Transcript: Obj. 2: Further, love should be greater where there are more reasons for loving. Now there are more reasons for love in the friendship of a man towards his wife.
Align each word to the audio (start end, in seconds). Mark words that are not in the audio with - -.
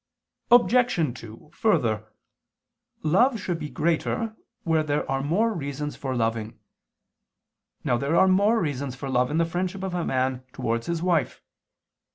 Obj. 0.49 1.15
2: 1.21 1.51
Further, 1.53 2.11
love 3.03 3.39
should 3.39 3.59
be 3.59 3.69
greater 3.69 4.35
where 4.63 4.81
there 4.81 5.07
are 5.07 5.21
more 5.21 5.53
reasons 5.53 5.95
for 5.95 6.15
loving. 6.15 6.57
Now 7.83 7.97
there 7.97 8.15
are 8.15 8.27
more 8.27 8.59
reasons 8.59 8.95
for 8.95 9.11
love 9.11 9.29
in 9.29 9.37
the 9.37 9.45
friendship 9.45 9.83
of 9.83 9.93
a 9.93 10.03
man 10.03 10.43
towards 10.53 10.87
his 10.87 11.03
wife. 11.03 11.43